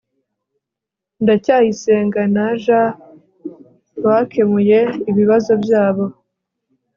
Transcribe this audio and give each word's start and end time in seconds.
ndacyayisenga 1.23 2.21
na 2.35 2.47
j 2.61 2.65
bakemuye 4.03 4.79
ibibazo 5.09 5.53
byabo 5.63 6.05